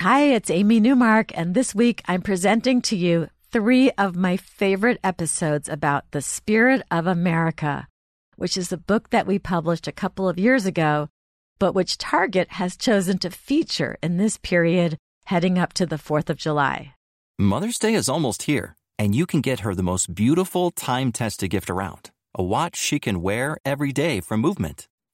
Hi, 0.00 0.32
it's 0.32 0.48
Amy 0.48 0.80
Newmark, 0.80 1.30
and 1.36 1.54
this 1.54 1.74
week 1.74 2.00
I'm 2.08 2.22
presenting 2.22 2.80
to 2.88 2.96
you 2.96 3.28
three 3.52 3.90
of 3.98 4.16
my 4.16 4.38
favorite 4.38 4.98
episodes 5.04 5.68
about 5.68 6.10
the 6.12 6.22
spirit 6.22 6.80
of 6.90 7.06
America, 7.06 7.86
which 8.36 8.56
is 8.56 8.72
a 8.72 8.78
book 8.78 9.10
that 9.10 9.26
we 9.26 9.38
published 9.38 9.86
a 9.86 9.92
couple 9.92 10.26
of 10.26 10.38
years 10.38 10.64
ago, 10.64 11.10
but 11.58 11.74
which 11.74 11.98
Target 11.98 12.52
has 12.52 12.78
chosen 12.78 13.18
to 13.18 13.28
feature 13.28 13.98
in 14.02 14.16
this 14.16 14.38
period 14.38 14.96
heading 15.26 15.58
up 15.58 15.74
to 15.74 15.84
the 15.84 15.96
4th 15.96 16.30
of 16.30 16.38
July. 16.38 16.94
Mother's 17.38 17.78
Day 17.78 17.92
is 17.92 18.08
almost 18.08 18.44
here, 18.44 18.76
and 18.98 19.14
you 19.14 19.26
can 19.26 19.42
get 19.42 19.60
her 19.60 19.74
the 19.74 19.82
most 19.82 20.14
beautiful 20.14 20.70
time 20.70 21.12
tested 21.12 21.50
gift 21.50 21.68
around 21.68 22.10
a 22.34 22.42
watch 22.42 22.76
she 22.76 22.98
can 22.98 23.20
wear 23.20 23.58
every 23.66 23.92
day 23.92 24.20
from 24.20 24.40
Movement. 24.40 24.88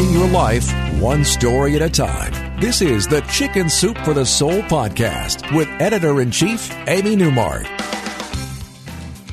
changing 0.00 0.18
your 0.18 0.30
life 0.30 0.72
one 0.98 1.24
story 1.24 1.76
at 1.76 1.82
a 1.82 1.90
time. 1.90 2.32
This 2.58 2.80
is 2.80 3.06
the 3.06 3.20
Chicken 3.22 3.68
Soup 3.68 3.96
for 3.98 4.14
the 4.14 4.24
Soul 4.24 4.62
podcast 4.62 5.54
with 5.54 5.68
editor 5.78 6.20
in 6.22 6.30
chief, 6.30 6.72
Amy 6.88 7.16
Newmark. 7.16 7.64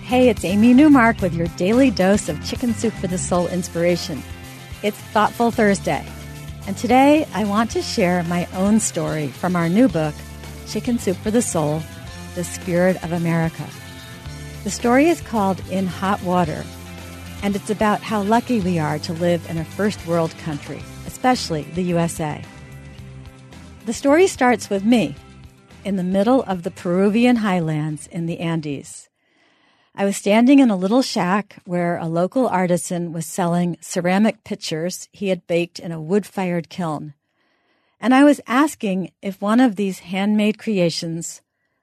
Hey, 0.03 0.29
it's 0.29 0.43
Amy 0.43 0.73
Newmark 0.73 1.21
with 1.21 1.33
your 1.33 1.47
daily 1.55 1.89
dose 1.89 2.27
of 2.27 2.43
Chicken 2.45 2.73
Soup 2.73 2.93
for 2.93 3.07
the 3.07 3.17
Soul 3.17 3.47
inspiration. 3.47 4.21
It's 4.83 4.97
Thoughtful 4.97 5.51
Thursday, 5.51 6.05
and 6.67 6.77
today 6.77 7.25
I 7.33 7.45
want 7.45 7.71
to 7.71 7.81
share 7.81 8.23
my 8.23 8.45
own 8.53 8.81
story 8.81 9.27
from 9.27 9.55
our 9.55 9.69
new 9.69 9.87
book, 9.87 10.15
Chicken 10.67 10.99
Soup 10.99 11.17
for 11.17 11.31
the 11.31 11.41
Soul 11.41 11.81
The 12.35 12.43
Spirit 12.43 13.01
of 13.05 13.13
America. 13.13 13.65
The 14.65 14.71
story 14.71 15.07
is 15.07 15.21
called 15.21 15.61
In 15.69 15.87
Hot 15.87 16.21
Water 16.23 16.63
and 17.43 17.55
it's 17.55 17.69
about 17.69 18.01
how 18.01 18.21
lucky 18.21 18.59
we 18.59 18.79
are 18.79 18.99
to 18.99 19.13
live 19.13 19.47
in 19.49 19.57
a 19.57 19.65
first 19.65 20.05
world 20.07 20.35
country, 20.39 20.81
especially 21.05 21.63
the 21.63 21.83
USA. 21.83 22.41
The 23.85 23.93
story 23.93 24.27
starts 24.27 24.69
with 24.69 24.83
me 24.83 25.15
in 25.85 25.95
the 25.95 26.03
middle 26.03 26.43
of 26.43 26.63
the 26.63 26.71
Peruvian 26.71 27.37
highlands 27.37 28.07
in 28.07 28.25
the 28.25 28.39
Andes. 28.39 29.07
I 29.95 30.05
was 30.05 30.17
standing 30.17 30.59
in 30.59 30.69
a 30.69 30.75
little 30.75 31.01
shack 31.01 31.57
where 31.65 31.97
a 31.97 32.07
local 32.07 32.47
artisan 32.47 33.13
was 33.13 33.25
selling 33.25 33.77
ceramic 33.81 34.43
pitchers 34.43 35.07
he 35.11 35.29
had 35.29 35.47
baked 35.47 35.79
in 35.79 35.91
a 35.91 36.01
wood 36.01 36.25
fired 36.25 36.69
kiln. 36.69 37.13
And 37.99 38.13
I 38.13 38.23
was 38.23 38.41
asking 38.45 39.11
if 39.21 39.41
one 39.41 39.59
of 39.59 39.75
these 39.75 39.99
handmade 39.99 40.59
creations 40.59 41.41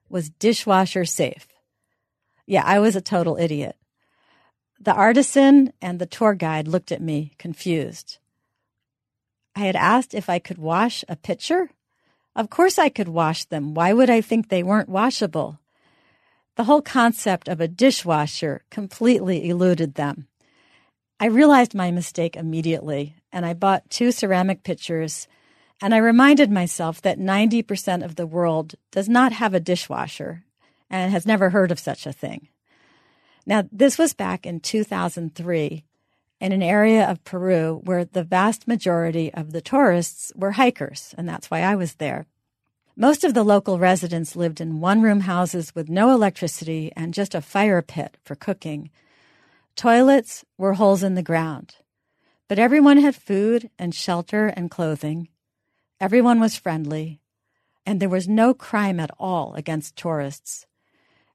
was 0.08 0.28
dishwasher 0.28 1.04
safe. 1.04 1.48
Yeah, 2.46 2.62
I 2.64 2.78
was 2.78 2.94
a 2.94 3.00
total 3.00 3.36
idiot. 3.36 3.76
The 4.84 4.92
artisan 4.92 5.72
and 5.80 5.98
the 5.98 6.04
tour 6.04 6.34
guide 6.34 6.68
looked 6.68 6.92
at 6.92 7.00
me, 7.00 7.32
confused. 7.38 8.18
I 9.56 9.60
had 9.60 9.76
asked 9.76 10.12
if 10.12 10.28
I 10.28 10.38
could 10.38 10.58
wash 10.58 11.02
a 11.08 11.16
pitcher. 11.16 11.70
Of 12.36 12.50
course 12.50 12.78
I 12.78 12.90
could 12.90 13.08
wash 13.08 13.46
them. 13.46 13.72
Why 13.72 13.94
would 13.94 14.10
I 14.10 14.20
think 14.20 14.48
they 14.48 14.62
weren't 14.62 14.90
washable? 14.90 15.58
The 16.56 16.64
whole 16.64 16.82
concept 16.82 17.48
of 17.48 17.62
a 17.62 17.68
dishwasher 17.68 18.62
completely 18.68 19.48
eluded 19.48 19.94
them. 19.94 20.26
I 21.18 21.26
realized 21.26 21.74
my 21.74 21.90
mistake 21.90 22.36
immediately, 22.36 23.16
and 23.32 23.46
I 23.46 23.54
bought 23.54 23.88
two 23.88 24.12
ceramic 24.12 24.64
pitchers, 24.64 25.26
and 25.80 25.94
I 25.94 25.98
reminded 25.98 26.50
myself 26.50 27.00
that 27.00 27.18
90% 27.18 28.04
of 28.04 28.16
the 28.16 28.26
world 28.26 28.74
does 28.90 29.08
not 29.08 29.32
have 29.32 29.54
a 29.54 29.60
dishwasher 29.60 30.44
and 30.90 31.10
has 31.10 31.24
never 31.24 31.50
heard 31.50 31.72
of 31.72 31.78
such 31.78 32.06
a 32.06 32.12
thing. 32.12 32.48
Now, 33.46 33.64
this 33.70 33.98
was 33.98 34.14
back 34.14 34.46
in 34.46 34.60
2003 34.60 35.84
in 36.40 36.52
an 36.52 36.62
area 36.62 37.08
of 37.08 37.24
Peru 37.24 37.80
where 37.84 38.04
the 38.04 38.24
vast 38.24 38.66
majority 38.66 39.32
of 39.32 39.52
the 39.52 39.60
tourists 39.60 40.32
were 40.34 40.52
hikers, 40.52 41.14
and 41.16 41.28
that's 41.28 41.50
why 41.50 41.60
I 41.60 41.74
was 41.74 41.94
there. 41.94 42.26
Most 42.96 43.24
of 43.24 43.34
the 43.34 43.42
local 43.42 43.78
residents 43.78 44.36
lived 44.36 44.60
in 44.60 44.80
one 44.80 45.02
room 45.02 45.20
houses 45.20 45.74
with 45.74 45.88
no 45.88 46.10
electricity 46.10 46.92
and 46.96 47.12
just 47.12 47.34
a 47.34 47.40
fire 47.40 47.82
pit 47.82 48.16
for 48.24 48.34
cooking. 48.34 48.90
Toilets 49.74 50.44
were 50.56 50.74
holes 50.74 51.02
in 51.02 51.14
the 51.14 51.22
ground. 51.22 51.76
But 52.48 52.58
everyone 52.58 52.98
had 52.98 53.16
food 53.16 53.70
and 53.78 53.94
shelter 53.94 54.46
and 54.46 54.70
clothing. 54.70 55.28
Everyone 56.00 56.40
was 56.40 56.56
friendly. 56.56 57.20
And 57.84 58.00
there 58.00 58.08
was 58.08 58.28
no 58.28 58.54
crime 58.54 59.00
at 59.00 59.10
all 59.18 59.54
against 59.54 59.96
tourists 59.96 60.66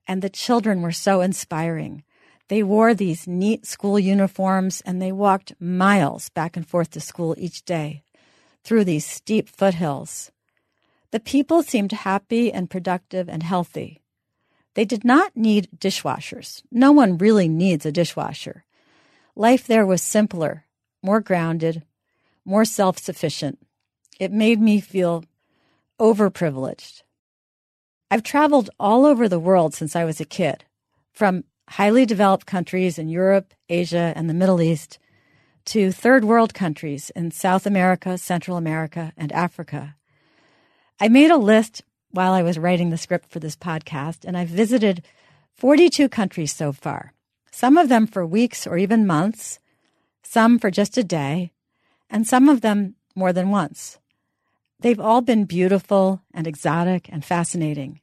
and 0.09 0.23
the 0.23 0.29
children 0.29 0.81
were 0.81 0.91
so 0.91 1.21
inspiring. 1.21 2.03
They 2.47 2.63
wore 2.63 2.95
these 2.95 3.27
neat 3.27 3.67
school 3.67 3.99
uniforms 3.99 4.81
and 4.81 4.99
they 4.99 5.11
walked 5.11 5.53
miles 5.61 6.29
back 6.29 6.57
and 6.57 6.67
forth 6.67 6.89
to 6.91 6.99
school 6.99 7.35
each 7.37 7.63
day 7.63 8.01
through 8.63 8.85
these 8.85 9.05
steep 9.05 9.47
foothills. 9.47 10.31
The 11.11 11.19
people 11.19 11.61
seemed 11.61 11.91
happy 11.91 12.51
and 12.51 12.71
productive 12.71 13.29
and 13.29 13.43
healthy. 13.43 14.01
They 14.73 14.83
did 14.83 15.05
not 15.05 15.37
need 15.37 15.69
dishwashers. 15.77 16.63
No 16.71 16.91
one 16.91 17.19
really 17.19 17.47
needs 17.47 17.85
a 17.85 17.91
dishwasher. 17.91 18.65
Life 19.35 19.67
there 19.67 19.85
was 19.85 20.01
simpler, 20.01 20.65
more 21.03 21.21
grounded, 21.21 21.83
more 22.45 22.65
self 22.65 22.97
sufficient. 22.97 23.59
It 24.19 24.31
made 24.31 24.59
me 24.59 24.81
feel 24.81 25.23
overprivileged. 25.99 27.03
I've 28.11 28.23
traveled 28.23 28.71
all 28.79 29.05
over 29.05 29.29
the 29.29 29.39
world 29.39 29.75
since 29.75 29.95
I 29.95 30.03
was 30.03 30.19
a 30.19 30.25
kid, 30.25 30.65
from 31.13 31.43
highly 31.69 32.07
developed 32.07 32.47
countries 32.47 32.97
in 32.97 33.07
Europe, 33.07 33.53
Asia, 33.69 34.13
and 34.15 34.27
the 34.27 34.33
Middle 34.33 34.61
East 34.61 34.97
to 35.65 35.91
third 35.91 36.25
world 36.25 36.55
countries 36.55 37.11
in 37.15 37.29
South 37.29 37.67
America, 37.67 38.17
Central 38.17 38.57
America, 38.57 39.13
and 39.15 39.31
Africa. 39.31 39.95
I 40.99 41.07
made 41.07 41.29
a 41.29 41.37
list 41.37 41.83
while 42.09 42.33
I 42.33 42.41
was 42.41 42.57
writing 42.57 42.89
the 42.89 42.97
script 42.97 43.29
for 43.29 43.39
this 43.39 43.55
podcast, 43.55 44.25
and 44.25 44.35
I've 44.35 44.49
visited 44.49 45.05
42 45.57 46.09
countries 46.09 46.51
so 46.51 46.71
far, 46.71 47.13
some 47.51 47.77
of 47.77 47.89
them 47.89 48.07
for 48.07 48.25
weeks 48.25 48.65
or 48.65 48.79
even 48.79 49.05
months, 49.05 49.59
some 50.23 50.57
for 50.57 50.71
just 50.71 50.97
a 50.97 51.03
day, 51.03 51.51
and 52.09 52.25
some 52.25 52.49
of 52.49 52.61
them 52.61 52.95
more 53.13 53.31
than 53.31 53.51
once. 53.51 53.98
They've 54.81 54.99
all 54.99 55.21
been 55.21 55.43
beautiful 55.43 56.21
and 56.33 56.47
exotic 56.47 57.09
and 57.11 57.23
fascinating. 57.23 57.99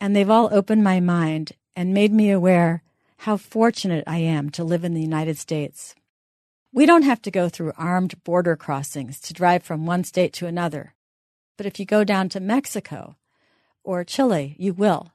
And 0.00 0.16
they've 0.16 0.30
all 0.30 0.48
opened 0.52 0.82
my 0.82 1.00
mind 1.00 1.52
and 1.76 1.92
made 1.92 2.12
me 2.12 2.30
aware 2.30 2.82
how 3.18 3.36
fortunate 3.36 4.04
I 4.06 4.18
am 4.18 4.50
to 4.50 4.64
live 4.64 4.84
in 4.84 4.94
the 4.94 5.02
United 5.02 5.38
States. 5.38 5.94
We 6.72 6.86
don't 6.86 7.02
have 7.02 7.20
to 7.22 7.30
go 7.30 7.48
through 7.48 7.74
armed 7.76 8.24
border 8.24 8.56
crossings 8.56 9.20
to 9.20 9.34
drive 9.34 9.62
from 9.62 9.84
one 9.84 10.04
state 10.04 10.32
to 10.34 10.46
another. 10.46 10.94
But 11.58 11.66
if 11.66 11.78
you 11.78 11.84
go 11.84 12.04
down 12.04 12.30
to 12.30 12.40
Mexico 12.40 13.16
or 13.84 14.02
Chile, 14.02 14.56
you 14.58 14.72
will. 14.72 15.12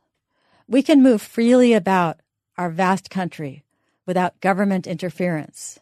We 0.68 0.84
can 0.84 1.02
move 1.02 1.22
freely 1.22 1.74
about 1.74 2.20
our 2.58 2.70
vast 2.70 3.10
country 3.10 3.64
without 4.06 4.40
government 4.42 4.86
interference. 4.86 5.80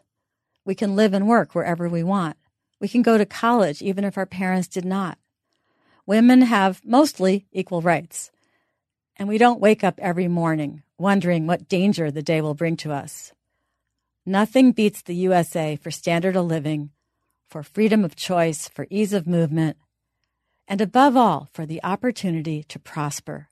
We 0.64 0.74
can 0.74 0.96
live 0.96 1.12
and 1.12 1.28
work 1.28 1.54
wherever 1.54 1.88
we 1.88 2.02
want. 2.02 2.36
We 2.80 2.88
can 2.88 3.02
go 3.02 3.18
to 3.18 3.26
college 3.26 3.82
even 3.82 4.04
if 4.04 4.18
our 4.18 4.26
parents 4.26 4.68
did 4.68 4.84
not. 4.84 5.18
Women 6.06 6.42
have 6.42 6.84
mostly 6.84 7.46
equal 7.52 7.82
rights. 7.82 8.30
And 9.16 9.28
we 9.28 9.38
don't 9.38 9.60
wake 9.60 9.82
up 9.82 9.98
every 9.98 10.28
morning 10.28 10.82
wondering 10.98 11.46
what 11.46 11.68
danger 11.68 12.10
the 12.10 12.22
day 12.22 12.40
will 12.40 12.54
bring 12.54 12.76
to 12.78 12.92
us. 12.92 13.32
Nothing 14.24 14.72
beats 14.72 15.02
the 15.02 15.14
USA 15.14 15.76
for 15.76 15.90
standard 15.90 16.36
of 16.36 16.46
living, 16.46 16.90
for 17.48 17.62
freedom 17.62 18.04
of 18.04 18.16
choice, 18.16 18.68
for 18.68 18.86
ease 18.90 19.12
of 19.12 19.26
movement, 19.26 19.76
and 20.66 20.80
above 20.80 21.16
all, 21.16 21.48
for 21.52 21.64
the 21.64 21.82
opportunity 21.84 22.64
to 22.64 22.78
prosper. 22.78 23.48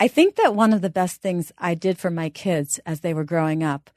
I 0.00 0.08
think 0.08 0.36
that 0.36 0.54
one 0.54 0.72
of 0.72 0.80
the 0.80 0.90
best 0.90 1.20
things 1.20 1.52
I 1.58 1.74
did 1.74 1.98
for 1.98 2.10
my 2.10 2.30
kids 2.30 2.80
as 2.86 3.00
they 3.00 3.14
were 3.14 3.24
growing 3.24 3.62
up 3.62 3.90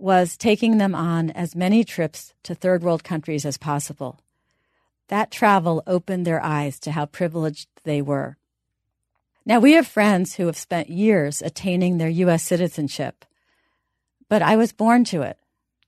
was 0.00 0.36
taking 0.36 0.78
them 0.78 0.94
on 0.94 1.30
as 1.30 1.54
many 1.54 1.84
trips 1.84 2.32
to 2.42 2.54
third 2.54 2.82
world 2.82 3.04
countries 3.04 3.44
as 3.44 3.58
possible. 3.58 4.20
That 5.08 5.30
travel 5.30 5.82
opened 5.86 6.26
their 6.26 6.42
eyes 6.42 6.78
to 6.80 6.92
how 6.92 7.06
privileged 7.06 7.68
they 7.84 8.00
were. 8.00 8.36
Now, 9.44 9.58
we 9.58 9.72
have 9.72 9.86
friends 9.86 10.34
who 10.34 10.46
have 10.46 10.56
spent 10.56 10.90
years 10.90 11.42
attaining 11.42 11.98
their 11.98 12.08
U.S. 12.08 12.42
citizenship, 12.42 13.24
but 14.28 14.42
I 14.42 14.56
was 14.56 14.72
born 14.72 15.04
to 15.06 15.22
it 15.22 15.38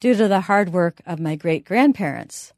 due 0.01 0.15
to 0.15 0.27
the 0.27 0.43
hard 0.43 0.73
work 0.73 1.01
of 1.07 1.21
my 1.21 1.37
great 1.37 1.65
grandparents. 1.65 2.53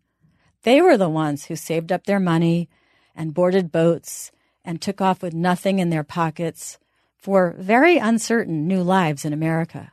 They 0.63 0.81
were 0.81 0.97
the 0.97 1.11
ones 1.11 1.47
who 1.47 1.57
saved 1.57 1.93
up 1.93 2.05
their 2.05 2.21
money 2.21 2.71
and 3.15 3.35
boarded 3.35 3.71
boats 3.71 4.33
and 4.65 4.81
took 4.81 5.01
off 5.01 5.23
with 5.23 5.35
nothing 5.35 5.79
in 5.79 5.91
their 5.91 6.05
pockets 6.05 6.79
for 7.19 7.55
very 7.59 7.99
uncertain 7.99 8.67
new 8.67 8.83
lives 8.83 9.25
in 9.25 9.33
America. 9.33 9.93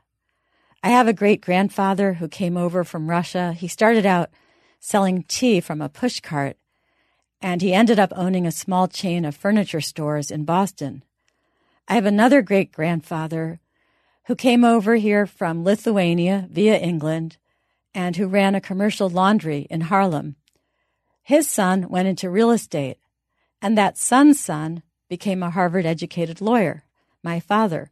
I 0.83 0.89
have 0.89 1.07
a 1.07 1.13
great 1.13 1.41
grandfather 1.41 2.13
who 2.13 2.27
came 2.27 2.57
over 2.57 2.83
from 2.83 3.09
Russia. 3.09 3.53
He 3.53 3.67
started 3.67 4.05
out 4.05 4.31
selling 4.79 5.23
tea 5.23 5.59
from 5.61 5.79
a 5.79 5.89
pushcart, 5.89 6.55
and 7.39 7.61
he 7.61 7.73
ended 7.73 7.99
up 7.99 8.11
owning 8.15 8.47
a 8.47 8.51
small 8.51 8.87
chain 8.87 9.23
of 9.23 9.35
furniture 9.35 9.81
stores 9.81 10.31
in 10.31 10.43
Boston. 10.43 11.03
I 11.87 11.93
have 11.93 12.07
another 12.07 12.41
great 12.41 12.71
grandfather 12.71 13.59
who 14.25 14.35
came 14.35 14.63
over 14.63 14.95
here 14.95 15.27
from 15.27 15.63
Lithuania 15.63 16.47
via 16.49 16.77
England 16.77 17.37
and 17.93 18.15
who 18.15 18.27
ran 18.27 18.55
a 18.55 18.61
commercial 18.61 19.09
laundry 19.09 19.67
in 19.69 19.81
Harlem. 19.81 20.35
His 21.21 21.47
son 21.47 21.89
went 21.89 22.07
into 22.07 22.29
real 22.29 22.49
estate, 22.49 22.97
and 23.61 23.77
that 23.77 23.97
son's 23.97 24.39
son 24.39 24.81
became 25.09 25.43
a 25.43 25.51
Harvard 25.51 25.85
educated 25.85 26.41
lawyer, 26.41 26.85
my 27.23 27.39
father. 27.39 27.91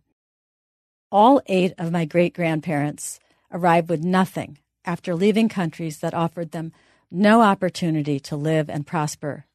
All 1.11 1.41
eight 1.47 1.73
of 1.77 1.91
my 1.91 2.05
great 2.05 2.33
grandparents 2.33 3.19
arrived 3.51 3.89
with 3.89 4.03
nothing 4.03 4.59
after 4.85 5.15
leaving 5.15 5.49
countries 5.49 5.99
that 5.99 6.13
offered 6.13 6.51
them 6.51 6.71
no 7.11 7.41
opportunity 7.41 8.19
to 8.19 8.35
live 8.35 8.69
and 8.69 8.85
prosper. 8.85 9.45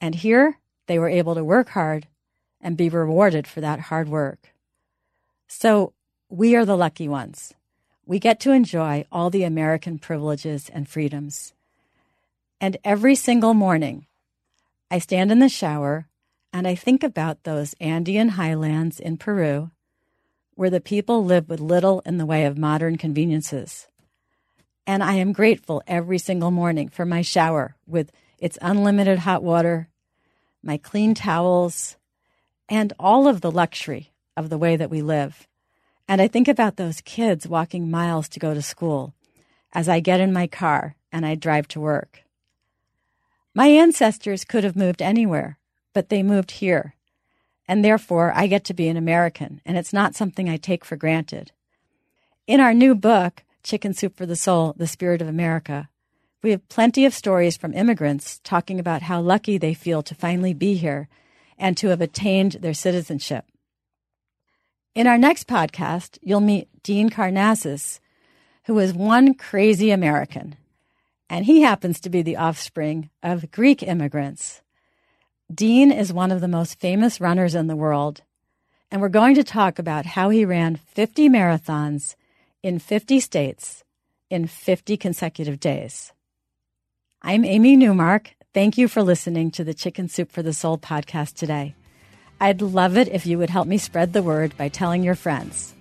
And 0.00 0.14
here 0.14 0.58
they 0.86 0.98
were 0.98 1.08
able 1.08 1.34
to 1.34 1.44
work 1.44 1.70
hard 1.70 2.06
and 2.60 2.76
be 2.76 2.88
rewarded 2.88 3.46
for 3.46 3.60
that 3.60 3.80
hard 3.80 4.08
work. 4.08 4.54
So 5.46 5.92
we 6.28 6.56
are 6.56 6.64
the 6.64 6.76
lucky 6.76 7.08
ones. 7.08 7.52
We 8.06 8.18
get 8.18 8.40
to 8.40 8.52
enjoy 8.52 9.04
all 9.12 9.30
the 9.30 9.44
American 9.44 9.98
privileges 9.98 10.70
and 10.70 10.88
freedoms. 10.88 11.52
And 12.60 12.78
every 12.84 13.14
single 13.14 13.54
morning, 13.54 14.06
I 14.90 14.98
stand 14.98 15.30
in 15.30 15.38
the 15.38 15.48
shower 15.48 16.06
and 16.52 16.66
I 16.66 16.74
think 16.74 17.02
about 17.02 17.44
those 17.44 17.74
Andean 17.80 18.30
highlands 18.30 18.98
in 18.98 19.16
Peru 19.16 19.70
where 20.54 20.70
the 20.70 20.80
people 20.80 21.24
live 21.24 21.48
with 21.48 21.60
little 21.60 22.00
in 22.00 22.18
the 22.18 22.26
way 22.26 22.44
of 22.44 22.58
modern 22.58 22.96
conveniences. 22.96 23.88
And 24.86 25.02
I 25.02 25.14
am 25.14 25.32
grateful 25.32 25.82
every 25.86 26.18
single 26.18 26.50
morning 26.50 26.88
for 26.88 27.04
my 27.04 27.22
shower 27.22 27.76
with 27.86 28.10
its 28.38 28.58
unlimited 28.60 29.20
hot 29.20 29.42
water, 29.42 29.88
my 30.62 30.76
clean 30.76 31.14
towels, 31.14 31.96
and 32.68 32.92
all 32.98 33.28
of 33.28 33.40
the 33.40 33.50
luxury 33.50 34.12
of 34.36 34.50
the 34.50 34.58
way 34.58 34.76
that 34.76 34.90
we 34.90 35.02
live. 35.02 35.46
And 36.08 36.20
I 36.20 36.28
think 36.28 36.48
about 36.48 36.76
those 36.76 37.00
kids 37.00 37.46
walking 37.46 37.90
miles 37.90 38.28
to 38.30 38.40
go 38.40 38.54
to 38.54 38.62
school 38.62 39.14
as 39.72 39.88
I 39.88 40.00
get 40.00 40.20
in 40.20 40.32
my 40.32 40.46
car 40.46 40.96
and 41.10 41.24
I 41.24 41.34
drive 41.34 41.68
to 41.68 41.80
work. 41.80 42.22
My 43.54 43.66
ancestors 43.68 44.44
could 44.44 44.64
have 44.64 44.76
moved 44.76 45.02
anywhere, 45.02 45.58
but 45.92 46.08
they 46.08 46.22
moved 46.22 46.52
here. 46.52 46.94
And 47.68 47.84
therefore, 47.84 48.32
I 48.34 48.46
get 48.46 48.64
to 48.64 48.74
be 48.74 48.88
an 48.88 48.96
American, 48.96 49.60
and 49.64 49.76
it's 49.76 49.92
not 49.92 50.14
something 50.14 50.48
I 50.48 50.56
take 50.56 50.84
for 50.84 50.96
granted. 50.96 51.52
In 52.46 52.60
our 52.60 52.74
new 52.74 52.94
book, 52.94 53.44
Chicken 53.62 53.94
Soup 53.94 54.16
for 54.16 54.26
the 54.26 54.36
Soul 54.36 54.74
The 54.76 54.86
Spirit 54.86 55.22
of 55.22 55.28
America, 55.28 55.88
we 56.42 56.50
have 56.50 56.68
plenty 56.68 57.04
of 57.04 57.14
stories 57.14 57.56
from 57.56 57.72
immigrants 57.72 58.40
talking 58.42 58.80
about 58.80 59.02
how 59.02 59.20
lucky 59.20 59.58
they 59.58 59.74
feel 59.74 60.02
to 60.02 60.14
finally 60.14 60.52
be 60.54 60.74
here 60.74 61.08
and 61.56 61.76
to 61.76 61.88
have 61.88 62.00
attained 62.00 62.52
their 62.52 62.74
citizenship. 62.74 63.44
In 64.94 65.06
our 65.06 65.18
next 65.18 65.46
podcast, 65.46 66.18
you'll 66.20 66.40
meet 66.40 66.68
Dean 66.82 67.10
Karnazes, 67.10 68.00
who 68.64 68.78
is 68.80 68.92
one 68.92 69.34
crazy 69.34 69.90
American 69.90 70.56
and 71.32 71.46
he 71.46 71.62
happens 71.62 71.98
to 71.98 72.10
be 72.10 72.20
the 72.20 72.36
offspring 72.36 73.08
of 73.22 73.50
Greek 73.50 73.82
immigrants. 73.82 74.60
Dean 75.52 75.90
is 75.90 76.12
one 76.12 76.30
of 76.30 76.40
the 76.40 76.48
most 76.48 76.78
famous 76.78 77.20
runners 77.20 77.54
in 77.54 77.66
the 77.66 77.76
world, 77.76 78.22
and 78.90 79.02
we're 79.02 79.08
going 79.08 79.34
to 79.34 79.44
talk 79.44 79.78
about 79.78 80.06
how 80.06 80.30
he 80.30 80.44
ran 80.44 80.76
50 80.76 81.28
marathons 81.28 82.14
in 82.62 82.78
50 82.78 83.18
states 83.20 83.82
in 84.30 84.46
50 84.46 84.96
consecutive 84.96 85.58
days. 85.58 86.12
I'm 87.20 87.44
Amy 87.44 87.76
Newmark. 87.76 88.34
Thank 88.54 88.78
you 88.78 88.86
for 88.86 89.02
listening 89.02 89.50
to 89.50 89.64
the 89.64 89.74
Chicken 89.74 90.08
Soup 90.08 90.30
for 90.30 90.42
the 90.42 90.52
Soul 90.54 90.78
podcast 90.78 91.34
today. 91.34 91.74
I'd 92.40 92.62
love 92.62 92.96
it 92.96 93.08
if 93.08 93.26
you 93.26 93.36
would 93.38 93.50
help 93.50 93.66
me 93.66 93.78
spread 93.78 94.12
the 94.12 94.22
word 94.22 94.56
by 94.56 94.68
telling 94.68 95.02
your 95.02 95.16
friends. 95.16 95.74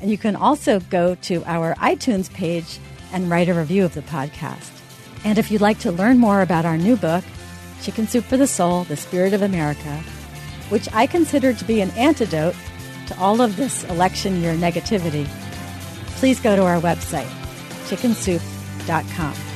And 0.00 0.10
you 0.10 0.16
can 0.16 0.36
also 0.36 0.78
go 0.78 1.16
to 1.16 1.44
our 1.44 1.74
iTunes 1.74 2.32
page 2.32 2.78
and 3.12 3.28
write 3.28 3.48
a 3.48 3.54
review 3.54 3.84
of 3.84 3.94
the 3.94 4.02
podcast. 4.02 4.70
And 5.24 5.38
if 5.38 5.50
you'd 5.50 5.60
like 5.60 5.80
to 5.80 5.92
learn 5.92 6.18
more 6.18 6.40
about 6.40 6.64
our 6.64 6.78
new 6.78 6.96
book, 6.96 7.24
Chicken 7.82 8.06
Soup 8.06 8.24
for 8.24 8.36
the 8.36 8.46
Soul 8.46 8.84
The 8.84 8.96
Spirit 8.96 9.32
of 9.32 9.42
America, 9.42 10.02
which 10.68 10.88
I 10.92 11.06
consider 11.06 11.52
to 11.52 11.64
be 11.64 11.80
an 11.80 11.90
antidote 11.90 12.56
to 13.06 13.18
all 13.18 13.40
of 13.40 13.56
this 13.56 13.84
election 13.84 14.40
year 14.40 14.54
negativity, 14.54 15.26
please 16.16 16.40
go 16.40 16.56
to 16.56 16.64
our 16.64 16.80
website, 16.80 17.30
chickensoup.com. 17.88 19.47